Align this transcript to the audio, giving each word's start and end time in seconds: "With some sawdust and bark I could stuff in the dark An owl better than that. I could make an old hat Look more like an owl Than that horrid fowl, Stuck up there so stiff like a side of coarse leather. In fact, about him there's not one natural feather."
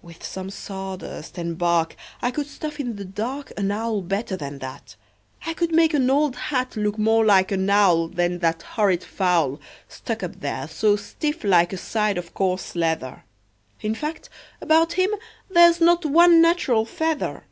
"With 0.00 0.22
some 0.22 0.48
sawdust 0.48 1.36
and 1.38 1.58
bark 1.58 1.96
I 2.22 2.30
could 2.30 2.46
stuff 2.46 2.78
in 2.78 2.94
the 2.94 3.04
dark 3.04 3.52
An 3.56 3.72
owl 3.72 4.00
better 4.00 4.36
than 4.36 4.60
that. 4.60 4.94
I 5.44 5.54
could 5.54 5.72
make 5.72 5.92
an 5.92 6.08
old 6.08 6.36
hat 6.36 6.76
Look 6.76 6.98
more 7.00 7.24
like 7.24 7.50
an 7.50 7.68
owl 7.68 8.06
Than 8.06 8.38
that 8.38 8.62
horrid 8.62 9.02
fowl, 9.02 9.58
Stuck 9.88 10.22
up 10.22 10.38
there 10.38 10.68
so 10.68 10.94
stiff 10.94 11.42
like 11.42 11.72
a 11.72 11.78
side 11.78 12.16
of 12.16 12.32
coarse 12.32 12.76
leather. 12.76 13.24
In 13.80 13.96
fact, 13.96 14.28
about 14.60 14.92
him 14.92 15.10
there's 15.50 15.80
not 15.80 16.06
one 16.06 16.40
natural 16.40 16.84
feather." 16.86 17.42